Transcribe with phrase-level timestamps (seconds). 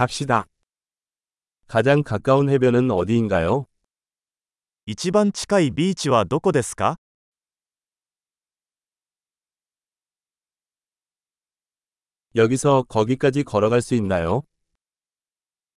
[0.00, 0.47] 갑시다.
[1.67, 3.65] 가장 가까운 해변은 어디인가요?
[4.85, 6.97] 一番近いビーチはどこですか
[12.35, 14.43] 여기서 거기까지 걸어갈 수 있나요?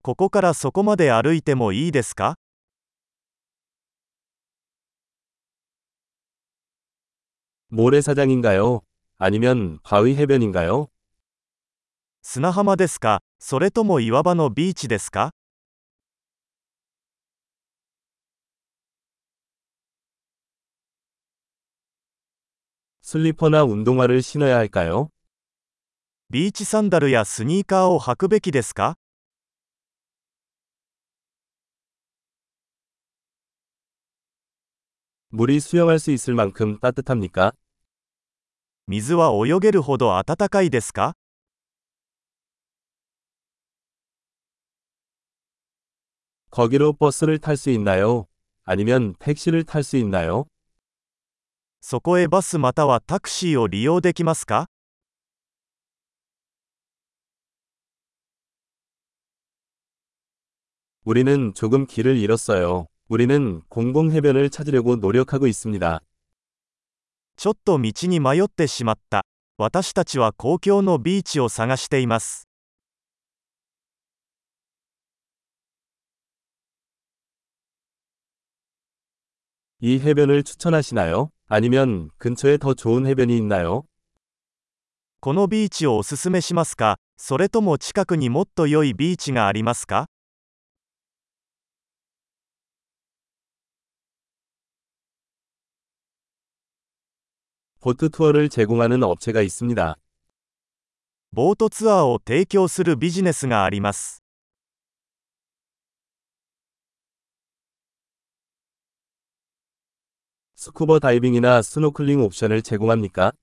[0.03, 2.37] ここからそこまで歩いてもいいですか
[7.69, 8.83] 모래사장인가요?
[9.19, 10.89] 아니면 바위 해변인가요?
[12.24, 15.32] 砂浜ですかそれとも岩場のビーチですか
[23.02, 25.10] 슬리퍼나 운동화를 신어야 할까요?
[26.30, 28.96] ビーチサンダルやスニーカーを履くべきですか
[35.32, 37.54] 물이 수영할 수 있을 만큼 따뜻합니까?
[38.86, 41.16] 水は泳げるほど暖かいですか
[46.54, 48.28] 거기로 버스를 탈 수 있나요?
[48.64, 50.46] 아니면 택시를 탈 수 있나요?
[51.82, 54.68] そこへバスまたはタクシーを利用できますか
[61.06, 62.88] 우리는 조금 길을 잃었어요.
[63.08, 66.02] 우리는 공공해변을 찾으려고 노력하고 있습니다.
[67.38, 69.24] ちょっと道に迷ってしまった。
[69.58, 72.43] 私たちは公共のビーチを探しています。
[79.84, 81.32] 이 해변을 추천하시나요?
[81.48, 83.84] 아니면 근처에 더 좋은 해변이 있나요?
[85.22, 90.08] このビーチをおすすめしますかそれとも近くにもっと良いビーチがありますか
[97.82, 99.96] 보트 투어를 제공하는 업체가 있습니다.
[101.32, 104.23] ボートツアーを提供するビジネスがあります。
[110.64, 113.34] 스쿠버 다이빙이나 스노클링 옵션을 제공합니까?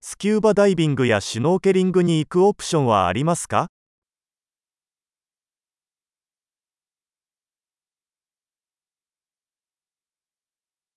[0.00, 3.68] スキューバダイビングやシュノーケリングに行くオプションはありますか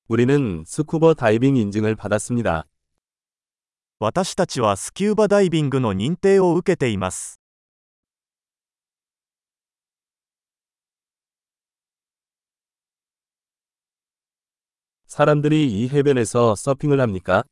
[0.08, 2.68] 우리는 스쿠버 다이빙 인증을 받았습니다.
[4.00, 7.38] 私たちはスキューバダイビングの認定を受けています。
[15.09, 17.46] 사람들이 이 해변에서 서핑을 합니까?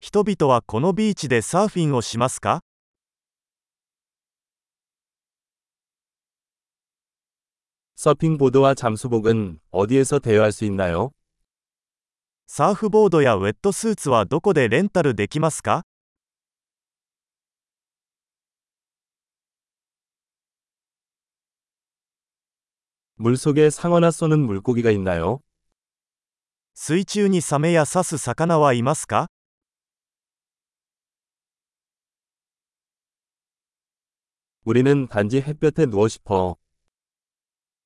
[0.00, 2.60] 人々はこのビーチでサーフィンをしますか
[7.96, 11.12] 서핑보드와 잠수복은 어디에서 대여할 수 있나요?
[12.46, 15.84] サーフボードやウェットスーツはどこでレンタルできますか
[23.16, 25.40] 물속에 상어나 쏘는 물고기가 있나요?
[26.74, 29.28] 水中にサメや刺す魚はいますか
[34.64, 36.56] 우리는 단지 햇볕에 누워 싶어.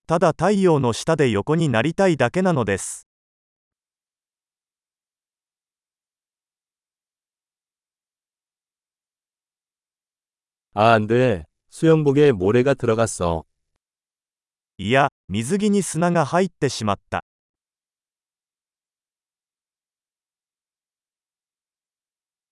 [0.06, 3.06] ただ太陽の下で横になりたいだけなのです。
[10.72, 11.44] 아, 안 돼.
[11.68, 13.44] 수영복에 모래가 들어갔어.
[14.78, 17.23] いや、水着に砂が入ってしまった。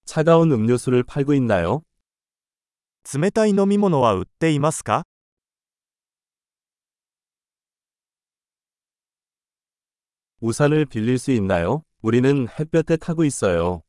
[0.05, 1.83] 차가운 음료수를 팔고 있나요?
[3.15, 5.05] 冷たい飲み物は売っていますか
[10.41, 11.83] 우산을 빌릴 수 있나요?
[12.01, 13.83] 우리는 햇볕에 타고 있어요.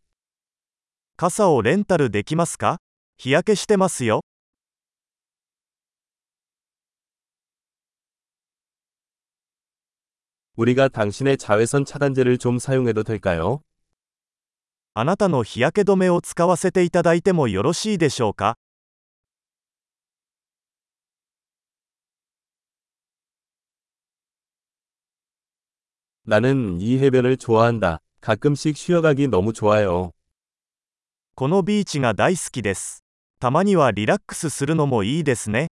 [1.15, 2.79] 傘をレンタルできますか
[3.17, 4.21] 日焼けしてますよ。
[10.55, 13.61] 우리가 당신의 자외선 차단제를 좀 사용해도 될까요?
[14.93, 18.57] あなたの日焼け止めを使わせていただいてもよろしいでしょうか
[26.29, 28.01] 나는 이 해변을 좋아한다.
[28.21, 30.11] 가끔씩 쉬어가기 너무 좋아요.
[31.33, 33.03] このビーチが大好きです。
[33.39, 35.69] たまにはリラックスするのもいいですね。